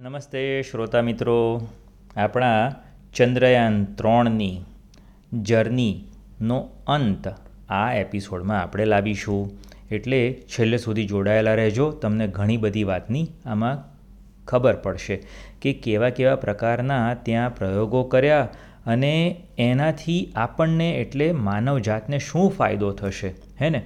નમસ્તે 0.00 0.62
શ્રોતા 0.70 1.02
મિત્રો. 1.02 1.68
આપણા 2.16 2.74
ચંદ્રયાન 3.14 3.84
ત્રણની 3.84 4.60
જર્નીનો 5.32 6.68
અંત 6.86 7.28
આ 7.68 7.94
એપિસોડમાં 7.94 8.62
આપણે 8.62 8.84
લાવીશું. 8.84 9.50
એટલે 9.90 10.42
છેલ્લે 10.48 10.76
સુધી 10.76 11.06
જોડાયેલા 11.06 11.54
રહેજો. 11.54 11.90
તમને 11.90 12.28
ઘણી 12.28 12.56
બધી 12.56 12.84
વાતની 12.84 13.26
આમાં 13.46 13.84
ખબર 14.46 14.74
પડશે 14.74 15.22
કે 15.62 15.72
કેવા 15.72 16.10
કેવા 16.10 16.36
પ્રકારના 16.36 17.14
ત્યાં 17.14 17.54
પ્રયોગો 17.54 18.02
કર્યા 18.04 18.48
અને 18.86 19.42
એનાથી 19.58 20.32
આપણને 20.36 20.90
એટલે 20.90 21.32
માનવજાતને 21.32 22.18
શું 22.18 22.50
ફાયદો 22.50 22.90
થશે, 22.92 23.34
હે 23.62 23.70
ને? 23.70 23.82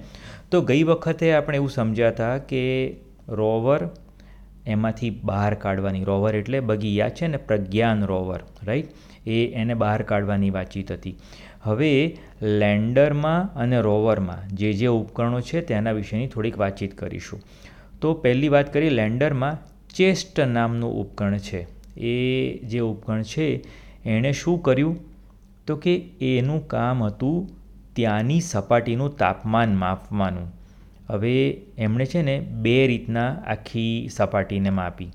તો 0.51 0.61
ગઈ 0.61 0.83
વખતે 0.83 1.33
આપણે 1.33 1.55
એવું 1.55 1.69
સમજ્યા 1.69 2.09
હતા 2.09 2.37
કે 2.37 2.95
રોવર 3.29 3.89
એમાંથી 4.67 5.09
બહાર 5.09 5.53
કાઢવાની 5.53 6.03
રોવર 6.03 6.35
એટલે 6.35 6.59
બગીયા 6.59 7.09
છે 7.09 7.27
ને 7.27 7.37
પ્રજ્ઞાન 7.37 8.05
રોવર 8.05 8.39
રાઈટ 8.63 8.87
એ 9.27 9.47
એને 9.47 9.73
બહાર 9.73 10.01
કાઢવાની 10.01 10.49
વાતચીત 10.49 10.91
હતી. 10.91 11.15
હવે 11.61 12.17
લેન્ડરમાં 12.41 13.59
અને 13.59 13.81
રોવરમાં 13.81 14.55
જે 14.55 14.73
જે 14.73 14.87
ઉપકરણો 14.87 15.41
છે 15.41 15.61
તેના 15.61 15.91
વિશેની 15.91 16.27
થોડીક 16.27 16.57
વાતચીત 16.57 16.97
કરીશું. 16.97 17.41
તો 18.01 18.13
પહેલી 18.13 18.49
વાત 18.49 18.73
કરીએ, 18.73 18.89
લેન્ડરમાં 18.89 19.57
ચેસ્ટ 19.95 20.39
નામનું 20.39 20.91
ઉપકરણ 20.91 21.37
છે. 21.37 21.67
એ 21.97 22.57
જે 22.57 22.79
ઉપકરણ 22.79 23.23
છે, 23.23 23.63
એણે 24.05 24.31
શું 24.31 24.61
કર્યું? 24.61 24.99
તો 25.67 25.75
કે 25.75 25.95
એનું 26.21 26.67
કામ 26.67 27.03
હતું 27.03 27.49
ત્યાંની 27.93 28.41
સપાટીનું 28.41 29.17
તાપમાન 29.17 29.75
માપવાનું. 29.75 30.64
હવે 31.09 31.57
એમણે 31.77 32.05
છે 32.05 32.21
ને 32.21 32.39
બે 32.39 32.87
રીતના 32.87 33.27
આખી 33.47 34.09
સપાટીને 34.11 34.69
માપી. 34.69 35.11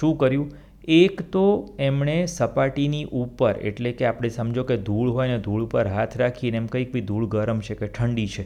શું 0.00 0.16
કર્યું? 0.16 0.52
એક 0.88 1.22
તો 1.22 1.74
એમણે 1.78 2.26
સપાટીની 2.26 3.04
ઉપર, 3.04 3.54
એટલે 3.62 3.92
કે 3.92 4.04
આપણે 4.04 4.28
સમજો 4.28 4.62
કે 4.62 4.76
ધૂળ 4.76 5.10
હોય 5.10 5.28
ને 5.28 5.38
ધૂળ 5.38 5.66
પર 5.66 5.86
હાથ 5.88 6.16
રાખીને 6.16 6.56
એમ 6.56 6.66
કંઈક 6.66 6.92
બી 6.92 7.00
ધૂળ 7.00 7.26
ગરમ 7.26 7.60
છે 7.60 7.74
કે 7.74 7.86
ઠંડી 7.86 8.26
છે, 8.26 8.44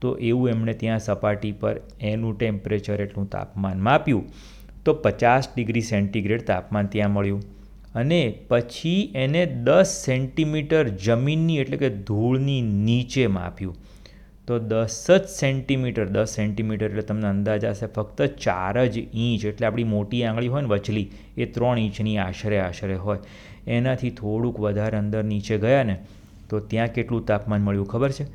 તો 0.00 0.16
એવું 0.16 0.48
એમણે 0.48 0.72
ત્યાં 0.72 0.98
સપાટી 0.98 1.52
પર 1.52 1.80
એનું 2.00 2.38
ટેમ્પરેચર 2.38 3.00
એટલું 3.00 3.30
તાપમાન 3.30 3.80
માપ્યું. 3.80 4.24
તો 4.84 4.92
પચાસ 4.92 5.48
ડિગ્રી 5.56 5.80
સેન્ટીગ્રેડ 5.80 6.46
તાપમાન 6.46 6.86
ત્યાં 6.86 7.10
મળ્યું. 7.10 7.42
અને 7.94 8.38
પછી 8.48 9.12
એને 9.14 9.46
દસ 9.46 10.02
સેન્ટીમીટર 10.06 10.88
જમીનની, 10.88 11.58
એટલે 11.58 11.76
કે 11.76 11.90
ધૂળની 11.90 12.60
નીચે 12.60 13.26
માપ્યું. 13.26 13.74
તો 14.48 14.56
દસ 14.70 14.96
જ 15.06 15.16
સેન્ટીમીટર 15.30 16.06
દસ 16.16 16.34
સેન્ટીમીટર 16.38 16.86
એટલે 16.88 17.04
તમને 17.08 17.28
અંદાજ 17.30 17.64
આવશે 17.70 17.88
ફક્ત 17.96 18.28
ચાર 18.44 18.74
જ 18.94 19.04
ઇંચ 19.24 19.42
એટલે 19.50 19.66
આપણી 19.68 19.88
મોટી 19.94 20.22
આંગળી 20.28 20.52
હોય 20.54 20.62
ને 20.66 20.70
વચલી, 20.74 21.08
એ 21.42 21.46
ત્રણ 21.54 21.82
ઇંચની 21.86 22.16
આશરે 22.26 22.60
આશરે 22.66 22.96
હોય. 23.06 23.20
એનાથી 23.76 24.12
થોડુંક 24.20 24.60
વધારે 24.66 24.96
અંદર 25.02 25.22
નીચે 25.32 25.56
ગયા 25.64 25.88
ને, 25.90 25.96
તો 26.50 26.60
ત્યાં 26.70 26.94
કેટલું 26.98 27.26
તાપમાન 27.30 27.66
મળ્યું 27.66 27.90
ખબર 27.92 28.12
છે? 28.18 28.26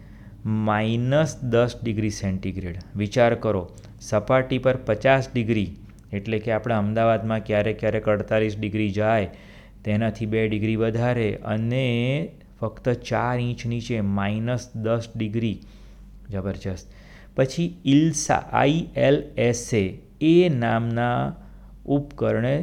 માઇનસ 0.67 1.33
દસ 1.53 1.73
ડિગ્રી 1.81 2.13
સેન્ટીગ્રેડ. 2.21 2.77
વિચાર 3.01 3.31
કરો, 3.45 3.63
સપાટી 4.01 4.61
પર 4.65 4.77
પચાસ 4.87 5.33
ડિગ્રી 5.33 5.69
એટલે 6.13 6.37
કે 6.45 6.51
આપણા 6.53 6.79
અમદાવાદમાં 6.83 7.45
ક્યારેક 7.49 7.77
ક્યારેક 7.81 8.13
અડતાલીસ 8.15 8.57
ડિગ્રી 8.59 8.91
જાય, 8.99 9.29
તેનાથી 9.85 10.31
બે 10.33 10.47
ડિગ્રી 10.47 10.79
વધારે 10.85 11.29
અને 11.53 11.85
ફક્ત 12.59 12.99
ચાર 13.09 13.37
ઇંચ 13.45 13.63
નીચે 13.71 13.95
માઇનસ 14.17 14.65
દસ 14.75 15.07
ડિગ્રી 15.15 15.57
જબરજસ્ત. 16.31 16.85
પછી 17.35 17.67
ઇલ્સા 17.93 18.41
આઈ 18.61 18.79
એલ 19.07 19.17
એસ 19.45 19.65
એ 19.73 19.85
એ 20.21 20.35
નામના 20.55 21.17
ઉપકરણે 21.95 22.55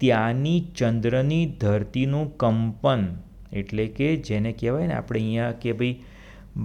ત્યાંની 0.00 0.58
ચંદ્રની 0.78 1.44
ધરતીનું 1.60 2.26
કંપન, 2.42 3.02
એટલે 3.52 3.84
કે 3.96 4.08
જેને 4.28 4.50
કહેવાય 4.52 4.90
ને 4.90 4.96
આપણે 4.98 5.20
અહીંયા 5.20 5.52
કે 5.62 5.72
ભાઈ 5.72 5.94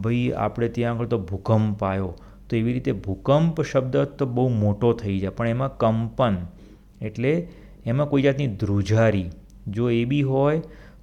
ભાઈ 0.04 0.28
આપણે 0.46 0.70
ત્યાં 0.76 0.98
આગળ 0.98 1.12
તો 1.14 1.20
ભૂકંપ 1.30 1.84
આવ્યો. 1.84 2.12
તો 2.48 2.58
એવી 2.60 2.74
રીતે 2.78 2.94
ભૂકંપ 3.06 3.62
શબ્દ 3.64 4.06
તો 4.20 4.26
બહુ 4.36 4.48
મોટો 4.64 4.94
થઈ 5.02 5.18
જાય, 5.20 5.36
પણ 5.38 5.48
એમાં 5.56 5.78
કંપન, 5.84 6.36
એટલે 7.02 7.34
એમાં 7.86 8.10
કોઈ 8.12 8.26
જાતની 8.28 8.50
ધ્રુજારી, 8.62 9.28
જો 9.68 9.90
એ 10.00 10.04
બી 10.06 10.26
હોય 10.32 10.62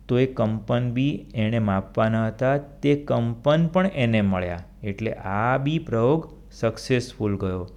તો 0.08 0.18
એ 0.18 0.26
કંપન 0.26 0.90
બી 0.92 1.26
એણે 1.34 1.58
માપવાના 1.58 2.26
હતા. 2.26 2.58
તે 2.58 2.94
કંપન 2.94 3.66
પણ 3.66 3.86
એને 3.86 4.20
મળ્યા. 4.20 4.58
એટલે 4.82 5.12
આ 5.12 5.58
બી 5.58 5.78
પ્રયોગ 5.78 6.28
સક્સેસફુલ 6.52 7.36
ગયો. 7.36 7.68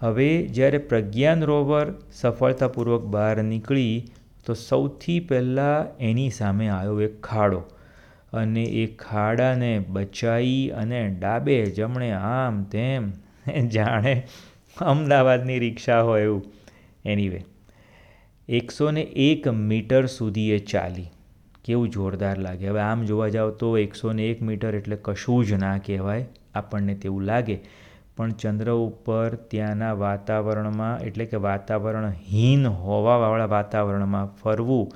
હવે 0.00 0.46
જ્યારે 0.46 0.78
પ્રજ્ઞાન 0.78 1.44
રોવર 1.44 1.94
સફળતાપૂર્વક 2.12 3.02
બહાર 3.02 3.42
નીકળી, 3.42 4.06
તો 4.46 4.54
સૌથી 4.54 5.20
પહેલાં 5.20 5.98
એની 5.98 6.30
સામે 6.30 6.68
આવ્યો 6.68 7.00
એક 7.00 7.22
ખાડો. 7.22 7.62
અને 8.32 8.64
એ 8.64 8.86
ખાડાને 8.86 9.78
બચાવી 9.78 10.70
અને 10.70 11.16
ડાબે 11.20 11.66
જમણે 11.66 12.10
આમ 12.12 12.62
તેમ 12.62 13.12
જાણે 13.66 14.22
અમદાવાદની 14.80 15.58
રિક્ષા 15.58 16.00
હોય 16.00 16.22
એવું. 16.22 16.44
એનીવે 17.04 17.44
એકસો 18.48 18.90
ને 18.90 19.00
એક 19.00 19.48
મીટર 19.48 20.06
સુધી 20.06 20.50
એ 20.50 20.58
ચાલી. 20.58 21.10
કેવું 21.64 21.88
જોરદાર 21.88 22.38
લાગે? 22.38 22.68
હવે 22.68 22.80
આમ 22.80 23.04
જોવા 23.04 23.28
જાવ 23.28 23.50
તો 23.50 23.78
એકસો 23.78 24.12
ને 24.12 24.22
એક 24.22 24.42
મીટર 24.42 24.74
એટલે 24.74 24.96
કશું 25.04 25.44
જ 25.44 25.52
ના 25.52 25.78
કહેવાય, 25.78 26.26
આપણને 26.54 26.94
તેવું 26.94 27.22
લાગે. 27.22 27.58
પણ 28.16 28.30
ચંદ્ર 28.30 28.70
ઉપર 28.70 29.34
ત્યાંના 29.34 29.92
વાતાવરણમાં, 29.92 31.00
એટલે 31.00 31.24
કે 31.24 31.36
વાતાવરણહીન 31.36 32.66
હોવાવાળા 32.66 33.44
વાતાવરણમાં 33.44 34.26
ફરવું 34.42 34.92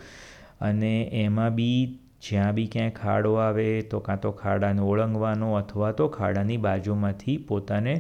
અને 0.60 1.04
એમાં 1.04 1.54
બી 1.54 1.98
જ્યાં 2.30 2.54
બી 2.54 2.66
ક્યાંય 2.66 2.91
ખાડો 2.91 3.34
આવે, 3.34 3.81
તો 3.81 4.00
કાં 4.00 4.20
તો 4.20 4.31
ખાડાને 4.31 4.82
ઓળંગવાનો 4.82 5.54
અથવા 5.54 5.92
તો 5.92 6.08
ખાડાની 6.08 6.56
બાજુમાંથી 6.56 7.36
પોતાને 7.36 7.94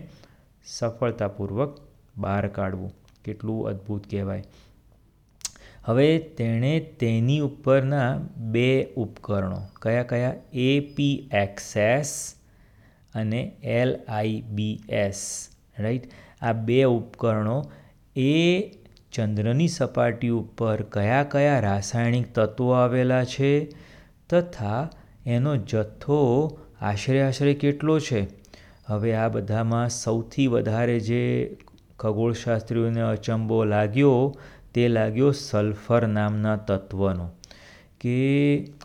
સફળતાપૂર્વક 0.64 1.80
બહાર 2.18 2.48
કાઢવું. 2.48 2.92
કેટલું 3.24 3.68
અદ્ભુત 3.68 4.06
કહેવાય. 4.10 4.44
હવે 5.84 6.18
તેણે 6.18 6.80
તેની 7.00 7.40
ઉપરના 7.40 8.18
બે 8.36 8.92
ઉપકરણો, 8.96 9.58
કયા 9.82 10.02
કયા? 10.02 10.34
એપી 10.52 11.28
એક્સેસ 11.32 12.34
અને 13.14 13.52
L 13.62 13.96
I 14.08 14.40
B 14.40 14.80
S 14.88 15.48
right 15.78 16.02
આ 16.42 16.52
બે 16.52 16.84
ઉપકરણો 16.84 17.64
એ 18.16 18.60
ચંદ્રની 19.12 19.68
સપાટી 19.68 20.28
ઉપર 20.28 20.82
કયા 20.82 21.22
કયા 21.22 21.60
રાસાયણિક 21.60 22.32
તત્વો 22.34 22.70
આવેલા 22.70 23.24
છે 23.24 23.68
તથા 24.30 24.88
એનો 25.26 25.56
જથ્થો 25.56 26.20
આશરે 26.80 27.22
આશરે 27.22 27.54
કેટલો 27.54 27.98
છે? 27.98 28.26
હવે 28.86 29.14
આ 29.14 29.28
બધામાં 29.28 29.88
સૌથી 29.88 30.46
વધારે 30.46 31.00
જે 31.00 31.22
ખગોળશાસ્ત્રીઓને 31.98 33.00
અચંબો 33.00 33.64
લાગ્યો 33.64 34.36
તે 34.74 34.88
લાગ્યો 34.88 35.30
સલ્ફર 35.32 36.06
નામના 36.06 36.56
તત્વનો. 36.68 37.26
કે 38.00 38.18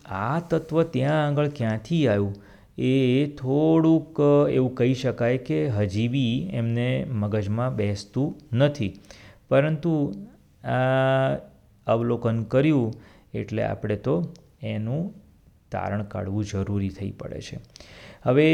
આ 0.06 0.40
તત્વ 0.40 0.84
ત્યાં 0.84 1.28
આગળ 1.28 1.50
ક્યાંથી 1.58 2.04
આવ્યું? 2.08 2.36
એ 2.78 2.92
થોડુંક 3.40 4.20
એવું 4.52 4.76
કહી 4.76 4.94
શકાય 4.94 5.38
કે 5.48 5.58
હજી 5.68 6.08
બી 6.08 6.36
એમને 6.54 6.90
મગજમાં 7.12 7.76
બેસતું 7.76 8.58
નથી. 8.58 8.92
પરંતુ 9.50 9.94
આ 10.66 11.38
અવલોકન 11.88 12.44
કર્યું 12.44 12.94
એટલે 13.34 13.64
આપણે 13.64 13.96
તો 13.96 14.16
એનું 14.64 15.04
તારણ 15.72 16.04
કાઢવું 16.04 16.46
જરૂરી 16.46 16.90
થઈ 16.90 17.12
પડે 17.12 17.42
છે. 17.42 17.60
હવે 18.24 18.48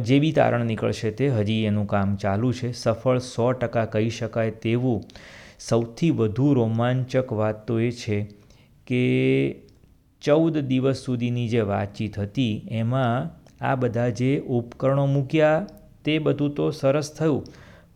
જે 0.00 0.18
બી 0.18 0.32
તારણ 0.32 0.66
નીકળશે 0.66 1.10
તે 1.10 1.28
હજી 1.28 1.64
એનું 1.64 1.86
કામ 1.86 2.14
ચાલુ 2.16 2.52
છે. 2.52 2.72
સફળ 2.72 3.18
સો 3.18 3.52
ટકા 3.52 3.86
કહી 3.86 4.10
શકાય 4.10 4.50
તેવું. 4.50 5.02
સૌથી 5.58 6.10
વધુ 6.10 6.54
રોમાંચક 6.54 7.32
વાત 7.32 7.66
તો 7.66 7.80
એ 7.80 7.90
છે 7.90 8.28
કે 8.86 9.02
ચૌદ 10.22 10.58
દિવસ 10.58 10.96
સુધીની 10.96 11.48
જે 11.48 11.60
વાતચીત 11.60 12.18
હતી, 12.18 12.66
એમાં 12.70 13.30
આ 13.64 13.74
બધા 13.74 14.08
જે 14.08 14.38
ઉપકરણો 14.38 15.06
મૂક્યા, 15.06 15.66
તે 16.04 16.18
બધું 16.18 16.54
તો 16.54 16.70
સરસ 16.70 17.12
થયું. 17.12 17.44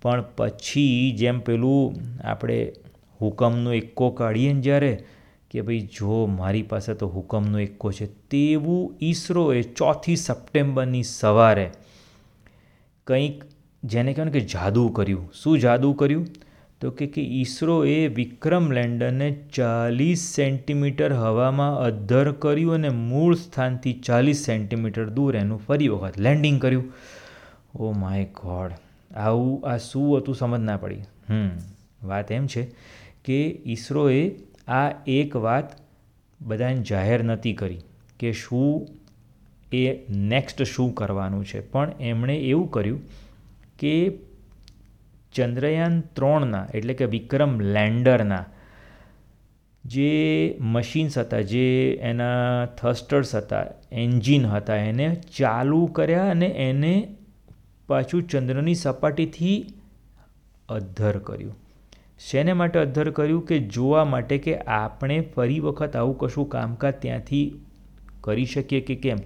પણ 0.03 0.25
પછી 0.37 1.13
જેમ 1.13 1.41
પેલું 1.41 1.95
આપણે 2.25 2.73
હુકમનો 3.21 3.73
એક્કો 3.73 4.11
કાઢીએ 4.11 4.53
ને 4.53 4.61
જ્યારે 4.61 4.93
કે 5.51 5.61
ભાઈ 5.61 5.81
જો 5.81 6.27
મારી 6.27 6.63
પાસે 6.63 6.95
તો 6.95 7.07
હુકમનો 7.07 7.59
એક્કો 7.59 7.93
છે, 7.93 8.07
તેવું 8.07 8.97
ઈસરોએ 9.03 9.63
ચોથી 9.63 10.17
સપ્ટેમ્બરની 10.17 11.03
સવારે 11.03 11.71
કંઈક 13.07 13.45
જેને 13.85 14.15
કહેવાય 14.15 14.31
કે 14.31 14.41
જાદુ 14.41 14.89
કર્યું. 14.89 15.31
શું 15.35 15.59
જાદુ 15.59 15.93
કર્યું? 15.93 16.27
તો 16.81 16.91
કે 16.91 17.07
કે 17.07 17.23
ઈસરોએ 17.23 18.07
વિક્રમ 18.07 18.73
લેન્ડરને 18.73 19.31
ચાલીસ 19.55 20.19
સેન્ટીમીટર 20.19 21.13
હવામાં 21.13 21.77
અધ્ધર 21.79 22.33
કર્યું 22.33 22.75
અને 22.75 22.89
મૂળ 22.89 23.35
સ્થાનથી 23.35 23.93
ચાલીસ 23.93 24.37
સેન્ટીમીટર 24.37 25.09
દૂર 25.09 25.37
એનું 25.37 25.59
ફરી 25.59 25.89
વખત 25.89 26.19
લેન્ડિંગ 26.19 26.61
કર્યું. 26.61 26.93
Oh 27.75 27.93
my 27.93 28.25
god. 28.25 28.73
આવું, 29.17 29.69
આ 29.69 29.77
શું 29.77 30.19
હતું 30.19 30.35
સમજ 30.35 30.61
ના 30.61 30.77
પડી. 30.77 30.97
હમ, 31.29 31.51
વાત 32.03 32.33
એમ 32.33 32.47
છે 32.47 32.71
કે 33.25 33.59
ઈસરોએ 33.67 34.31
આ 34.69 34.91
એક 35.07 35.37
વાત 35.37 35.71
બધાને 36.43 36.83
જાહેર 36.83 37.23
નથી 37.23 37.53
કરી 37.53 37.79
કે 38.19 38.33
શું 38.33 38.89
એ 39.73 39.99
નેક્સ્ટ 40.11 40.63
શું 40.63 40.95
કરવાનું 40.95 41.45
છે. 41.45 41.61
પણ 41.61 41.93
એમણે 42.01 42.37
એવું 42.37 42.71
કર્યું 42.71 43.01
કે 43.79 44.13
ચંદ્રયાન 45.35 46.01
ત્રણના, 46.01 46.69
એટલે 46.75 46.95
કે 46.95 47.05
વિક્રમ 47.05 47.61
લેન્ડરના, 47.61 48.45
જે 49.85 50.57
મશીન્સ 50.61 51.19
હતા, 51.19 51.41
જે 51.41 51.95
એના 52.03 52.67
થસ્ટર્સ 52.67 53.35
હતા, 53.35 53.67
એન્જિન 53.93 54.47
હતા, 54.47 54.75
એને 54.75 55.21
ચાલુ 55.37 55.87
કર્યા 55.87 56.31
અને 56.31 56.47
એને 56.47 57.17
પાછું 57.87 58.23
ચંદ્રની 58.23 58.75
સપાટીથી 58.75 59.67
અધ્ધર 60.69 61.19
કર્યું. 61.19 61.57
શેને 62.19 62.53
માટે 62.53 62.79
અધ્ધર 62.79 63.11
કર્યું? 63.11 63.47
કે 63.47 63.59
જોવા 63.59 64.05
માટે 64.05 64.39
કે 64.39 64.59
આપણે 64.59 65.21
ફરી 65.21 65.61
વખત 65.61 65.97
આવું 65.97 66.19
કશું 66.19 66.49
કામકાજ 66.49 66.95
ત્યાંથી 66.95 67.61
કરી 68.21 68.45
શકીએ 68.45 68.81
કે 68.81 68.95
કેમ? 68.95 69.19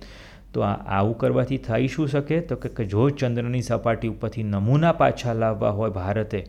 તો 0.54 0.62
આવું 0.62 1.16
કરવાથી 1.18 1.58
થઈ 1.58 1.88
શું 1.88 2.08
શકે? 2.08 2.40
તો 2.40 2.56
કે 2.56 2.84
જો 2.84 3.08
ચંદ્રની 3.10 3.62
સપાટી 3.62 4.08
ઉપરથી 4.08 4.42
નમૂના 4.42 4.92
પાછા 4.92 5.32
લાવવા 5.32 5.70
હોય 5.70 5.90
ભારતે, 5.90 6.40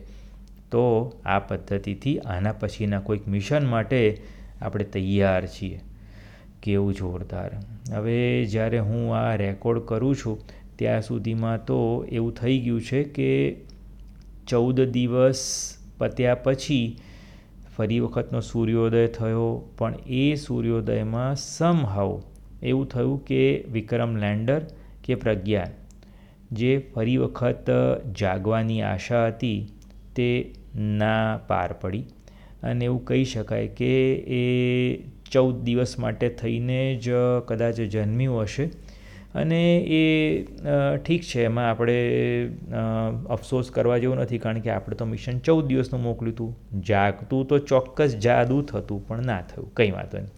તો 0.70 0.84
આ 1.24 1.38
પદ્ધતિથી 1.38 2.18
આના 2.18 2.52
પછીના 2.52 3.00
કોઈક 3.00 3.28
મિશન 3.28 3.66
માટે 3.66 4.00
આપણે 4.62 4.84
તૈયાર 4.84 5.46
છીએ. 5.46 5.80
કેવું 6.62 6.94
જોરદાર. 6.94 7.50
હવે 7.92 8.44
જ્યારે 8.44 8.78
હું 8.78 9.16
આ 9.16 9.34
રેકોર્ડ 9.34 9.80
કરું 9.80 10.14
છું, 10.16 10.38
ત્યાં 10.76 11.02
સુધીમાં 11.02 11.64
તો 11.64 11.80
એવું 12.12 12.32
થઈ 12.34 12.58
ગયું 12.58 12.80
છે 12.82 13.02
કે 13.18 13.32
ચૌદ 14.48 14.80
દિવસ 14.80 15.42
પત્યા 15.98 16.34
પછી 16.34 16.98
ફરી 17.76 18.00
વખતનો 18.00 18.40
સૂર્યોદય 18.40 19.06
થયો, 19.06 19.50
પણ 19.78 19.94
એ 20.06 20.34
સૂર્યોદયમાં 20.34 21.36
સમહાવ 21.36 22.22
એવું 22.62 22.88
થયું 22.88 23.24
કે 23.24 23.64
વિક્રમ 23.72 24.16
લેન્ડર 24.16 24.60
કે 25.04 25.14
પ્રજ્ઞાન, 25.14 25.70
જે 26.52 26.78
ફરી 26.94 27.16
વખત 27.16 27.70
જાગવાની 28.18 28.82
આશા 28.82 29.26
હતી, 29.26 29.60
તે 30.14 30.28
ના 30.76 31.36
પાર 31.48 31.72
પડી. 31.72 32.04
અને 32.62 32.84
એવું 32.84 33.04
કહી 33.04 33.24
શકાય 33.24 33.68
કે 33.68 33.92
એ 34.36 34.42
ચૌદ 35.32 35.62
દિવસ 35.62 35.98
માટે 35.98 36.28
થઈને 36.28 36.96
જ 36.96 37.10
કદાચ 37.46 37.74
જન્મ્યું 37.74 38.42
હશે. 38.42 38.66
અને 39.34 39.60
એ 39.78 40.02
ઠીક 41.04 41.22
છે, 41.22 41.44
એમાં 41.44 41.70
આપણે 41.70 41.96
અફસોસ 43.28 43.70
કરવા 43.70 43.98
જેવું 43.98 44.16
નથી, 44.16 44.38
કારણ 44.38 44.60
કે 44.60 44.70
આપણે 44.70 44.96
તો 44.96 45.04
મિશન 45.04 45.38
ચૌદ 45.38 45.66
દિવસનું 45.66 46.02
મોકલ્યું 46.02 46.34
હતું. 46.34 46.82
જાગતું 46.82 47.46
તો 47.46 47.58
ચોક્કસ 47.58 48.16
જાદુ 48.16 48.62
થતું, 48.62 49.08
પણ 49.08 49.24
ના 49.24 49.42
થયું. 49.42 49.74
કંઈ 49.74 49.90
વાંધો 49.90 50.18
નહીં. 50.18 50.28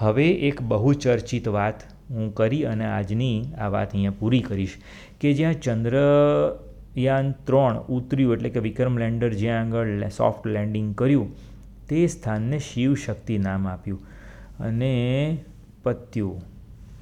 હવે 0.00 0.26
એક 0.48 0.62
બહુ 0.62 0.92
ચર્ચિત 0.94 1.48
વાત 1.48 1.82
હું 2.10 2.34
કરી 2.34 2.64
અને 2.64 2.84
આજની 2.86 3.52
આ 3.58 3.68
વાત 3.68 3.94
અહીંયા 3.94 4.18
પૂરી 4.20 4.40
કરીશ 4.40 4.76
કે 5.20 5.32
જ્યાં 5.32 5.58
ચંદ્રયાન 5.60 7.32
ત્રણ 7.44 7.80
ઉતર્યું 7.88 8.36
એટલે 8.36 8.50
કે 8.50 8.60
વિક્રમ 8.60 8.98
લેન્ડર 8.98 9.30
જ્યાં 9.34 9.74
આગળ 9.74 10.08
સોફ્ટ 10.08 10.46
લેન્ડિંગ 10.46 10.94
કર્યું, 10.94 11.28
તે 11.88 12.06
સ્થાનને 12.06 12.58
શિવ 12.58 12.94
શક્તિ 12.94 13.38
નામ 13.38 13.66
આપ્યું 13.66 14.00
અને 14.60 14.94
પત્યું. 15.82 16.40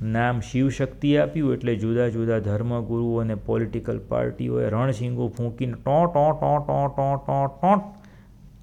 નામ 0.03 0.41
શિવ 0.41 0.69
શક્તિ 0.69 1.17
આપ્યું 1.17 1.55
એટલે 1.55 1.75
જુદા 1.77 2.09
જુદા 2.09 2.39
ધર્મગુરુઓ 2.39 3.21
અને 3.21 3.35
પોલિટિકલ 3.35 3.99
પાર્ટીઓએ 4.09 4.69
રણશીંગો 4.69 5.29
ફૂંકીને 5.29 5.73
ટો 5.73 5.97
ટો 6.07 6.27
ટો 6.33 6.53
ટો 6.59 6.81
ટો 6.89 7.09
ટો 7.17 7.39
ટોટ 7.47 7.98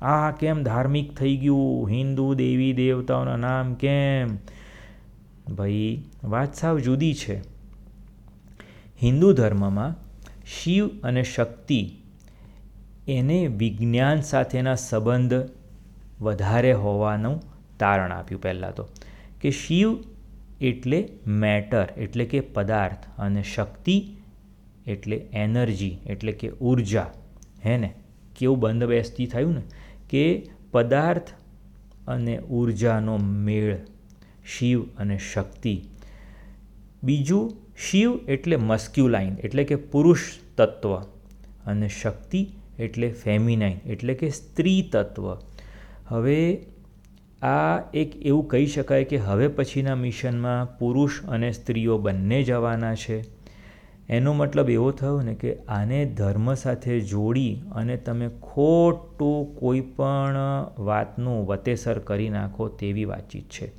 આ 0.06 0.32
કેમ 0.32 0.64
ધાર્મિક 0.64 1.18
થઈ 1.18 1.38
ગયું? 1.38 1.90
હિન્દુ, 1.90 2.34
દેવી, 2.34 2.74
દેવતાઓના 2.74 3.36
નામ 3.36 3.74
કેમ? 3.74 4.38
ભાઈ, 5.56 6.04
વાત 6.24 6.56
સાવ 6.56 6.80
જુદી 6.80 7.14
છે. 7.14 7.40
હિન્દુ 9.04 9.34
ધર્મમાં 9.34 9.96
શિવ 10.46 10.90
અને 11.04 11.24
શક્તિ 11.24 11.92
એને 13.08 13.48
વિજ્ઞાન 13.48 14.22
સાથેના 14.22 14.76
સંબંધ 14.76 15.34
વધારે 16.22 16.74
હોવાનું 16.74 17.42
તારણ 17.80 18.12
આપ્યું 18.12 18.42
પહેલાં 18.42 18.76
તો. 18.76 18.88
કે 19.42 19.52
શિવ 19.52 20.04
એટલે 20.62 21.10
મેટર, 21.28 21.86
એટલે 21.98 22.26
કે 22.26 22.40
પદાર્થ, 22.40 23.20
અને 23.20 23.44
શક્તિ 23.44 24.18
એટલે 24.88 25.16
એનર્જી, 25.16 25.98
એટલે 26.06 26.32
કે 26.32 26.50
ઊર્જા. 26.50 27.12
હે 27.66 27.78
ને? 27.78 27.94
કેવું 28.36 28.60
બંધ 28.60 28.84
બેસતી 28.84 29.26
થયું 29.26 29.54
ને? 29.54 29.62
કે 30.10 30.50
પદાર્થ 30.72 31.30
અને 32.08 32.38
ઉર્જાનો 32.38 33.18
મેળ 33.18 33.78
શિવ 34.46 34.84
અને 34.98 35.18
શક્તિ. 35.18 35.82
બીજું, 37.04 37.54
શિવ 37.78 38.20
એટલે 38.28 38.56
મસ્ક્યુલાઇન 38.56 39.36
એટલે 39.44 39.64
કે 39.64 39.76
પુરુષ 39.76 40.20
તત્વ 40.58 40.96
અને 41.66 41.88
શક્તિ 41.88 42.48
એટલે 42.80 43.12
ફેમિનાઇન 43.12 43.78
એટલે 43.86 44.14
કે 44.14 44.30
સ્ત્રી 44.30 44.82
તત્વ. 44.82 45.38
હવે 46.08 46.66
આ 47.42 47.80
એક 47.94 48.26
એવું 48.26 48.48
કહી 48.48 48.66
શકાય 48.66 49.04
કે 49.04 49.18
હવે 49.18 49.48
પછીના 49.48 49.96
મિશનમાં 49.96 50.78
પુરુષ 50.78 51.24
અને 51.24 51.52
સ્ત્રીઓ 51.52 51.98
બંને 51.98 52.44
જવાના 52.44 52.96
છે. 52.96 53.35
એનો 54.10 54.34
મતલબ 54.34 54.70
એવો 54.70 54.92
થયો 54.92 55.22
ને 55.22 55.36
કે 55.36 55.56
આને 55.56 56.06
ધર્મ 56.06 56.54
સાથે 56.54 57.00
જોડી 57.00 57.62
અને 57.72 57.98
તમે 57.98 58.30
ખોટું 58.42 59.60
કોઈ 59.60 59.82
પણ 59.82 60.36
વાતનું 60.80 61.48
વતેસર 61.48 62.00
કરી 62.00 62.30
નાખો 62.30 62.68
તેવી 62.68 63.06
વાતચીત 63.06 63.50
છે. 63.50 63.72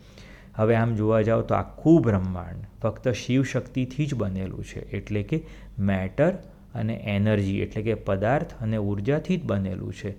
હવે 0.54 0.74
આમ 0.74 0.94
જોવા 0.94 1.22
જાઓ 1.22 1.42
તો 1.42 1.54
આખું 1.54 2.02
બ્રહ્માંડ, 2.02 2.64
ફક્ત 2.82 3.08
શિવ 3.08 3.42
શક્તિથી 3.42 4.06
જ 4.06 4.14
બનેલું 4.14 4.64
છે. 4.64 4.90
એટલે 4.90 5.22
કે 5.22 5.44
મેટર 5.78 6.34
અને 6.74 6.94
એનર્જી, 6.94 7.58
એટલે 7.58 7.82
કે 7.82 7.94
પદાર્થ 7.94 8.52
અને 8.60 8.76
ઉર્જાથી 8.76 9.36
જ 9.36 9.44
બનેલું 9.44 9.92
છે. 9.92 10.10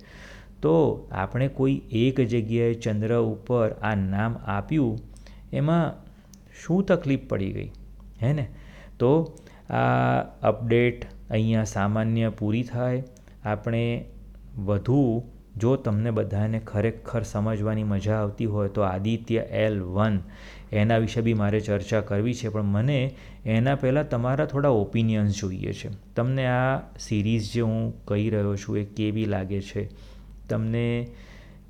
તો 0.62 1.08
આપણે 1.12 1.48
કોઈ 1.48 1.82
એક 1.90 2.20
જગ્યાએ 2.20 2.74
ચંદ્ર 2.74 3.18
ઉપર 3.18 3.70
આ 3.70 3.94
નામ 3.94 4.36
આપ્યું, 4.46 4.98
એમાં 5.52 5.92
શું 6.64 6.84
તકલીફ 6.84 7.20
પડી 7.28 7.52
ગઈ? 7.52 7.70
હે 8.22 8.32
ને? 8.32 8.48
તો 8.98 9.34
આ 9.70 10.20
અપડેટ 10.42 11.06
અહીંયા 11.30 11.64
સામાન્ય 11.64 12.28
પૂરી 12.28 12.62
થાય. 12.62 13.04
આપણે 13.44 14.04
વધુ 14.56 15.22
જો 15.56 15.76
તમને 15.76 16.10
બધાને 16.10 16.58
ખરેખર 16.58 17.22
સમજવાની 17.22 17.84
મજા 17.84 18.16
આવતી 18.16 18.44
હોય 18.44 18.68
તો 18.68 18.80
આદિત્ય 18.80 19.40
એલ 19.40 19.82
વન 19.82 20.18
એના 20.72 20.98
વિશે 20.98 21.20
બી 21.20 21.34
મારે 21.34 21.60
ચર્ચા 21.60 22.00
કરવી 22.00 22.34
છે. 22.34 22.48
પણ 22.48 22.62
મને 22.62 23.14
એના 23.44 23.74
પહેલાં 23.74 24.08
તમારા 24.08 24.46
થોડા 24.46 24.68
ઓપિનિયન્સ 24.68 25.40
જોઈએ 25.40 25.72
છે. 25.72 25.88
તમને 26.16 26.46
આ 26.46 26.80
સિરીઝ 26.98 27.52
જે 27.52 27.60
હું 27.60 28.04
કહી 28.04 28.30
રહ્યો 28.30 28.56
છું 28.56 28.78
એ 28.78 28.84
કેવી 28.84 29.24
લાગે 29.24 29.60
છે? 29.60 29.88
તમને 30.48 31.06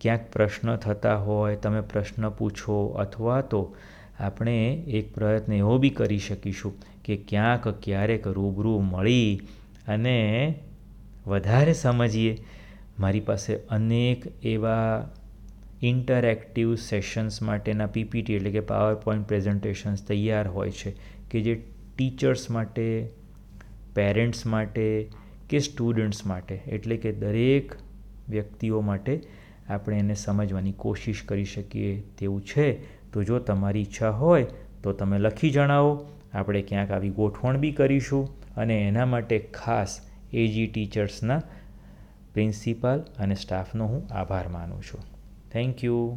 ક્યાંક 0.00 0.21
પ્રશ્ન 0.33 0.76
થતા 0.76 1.17
હોય, 1.17 1.57
તમે 1.57 1.81
પ્રશ્ન 1.81 2.28
પૂછો 2.28 2.87
અથવા 2.88 3.40
તો 3.40 3.75
આપણે 4.21 4.85
એક 4.87 5.14
પ્રયત્ન 5.14 5.52
એવો 5.52 5.78
બી 5.78 5.90
કરી 5.90 6.19
શકીશું. 6.19 6.73
કે 7.09 7.17
ક્યાંક 7.17 7.69
ક્યારેક 7.69 8.27
રૂબરૂ 8.27 8.81
મળી 8.81 9.41
અને 9.88 10.17
વધારે 11.27 11.73
સમજીએ. 11.73 12.38
મારી 13.00 13.21
પાસે 13.21 13.55
અનેક 13.71 14.27
એવા 14.43 15.11
ઇન્ટરેક્ટિવ 15.83 16.75
સેશન્સ 16.75 17.43
માટેના 17.43 17.87
પીપીટી 17.87 18.35
એટલે 18.35 18.50
કે 18.50 18.61
પાવર 18.61 18.95
પોઈન્ટ 18.95 19.29
પ્રેઝન્ટેશન્સ 19.29 20.05
તૈયાર 20.07 20.49
હોય 20.49 20.71
છે 20.71 20.95
કે 21.31 21.41
જે 21.41 21.55
ટીચર્સ 21.97 22.50
માટે, 22.50 23.09
પેરેન્ટ્સ 23.95 24.47
માટે 24.47 25.09
કે 25.50 25.59
સ્ટુડન્ટ્સ 25.59 26.27
માટે, 26.27 26.55
એટલે 26.55 26.97
કે 26.97 27.12
દરેક 27.12 27.73
વ્યક્તિઓ 28.29 28.81
માટે 28.81 29.21
આપણે 29.69 29.99
એને 29.99 30.15
સમજવાની 30.15 30.73
કોશિશ 30.73 31.23
કરી 31.23 31.45
શકીએ 31.45 32.03
તેવું 32.19 32.45
છે. 32.45 32.73
તો 33.12 33.25
જો 33.25 33.38
તમારી 33.38 33.81
ઈચ્છા 33.81 34.11
હોય 34.11 34.47
તો 34.83 34.93
તમે 34.93 35.19
લખી 35.19 35.50
જણાવો. 35.50 36.07
આપણે 36.32 36.62
ક્યાંક 36.62 36.90
આવી 36.90 37.11
ગોઠવણ 37.11 37.56
બી 37.56 37.73
કરીશું 37.73 38.28
અને 38.54 38.78
એના 38.88 39.06
માટે 39.06 39.38
ખાસ 39.38 40.00
એજી 40.32 40.66
ટીચર્સના 40.66 41.42
પ્રિન્સિપાલ 42.35 43.00
અને 43.00 43.35
સ્ટાફનો 43.35 43.87
હું 43.87 44.14
આભાર 44.14 44.49
માનું 44.49 44.82
છું. 44.82 45.00
Thank 45.52 45.85
you 45.85 46.16